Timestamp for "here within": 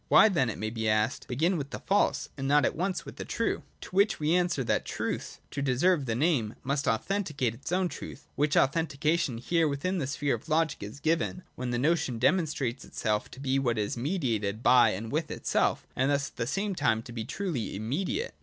9.37-9.99